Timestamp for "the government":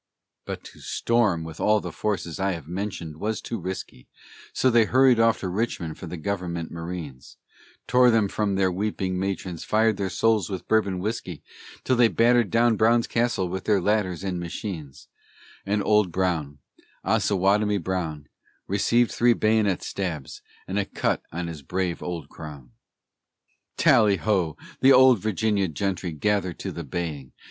6.07-6.71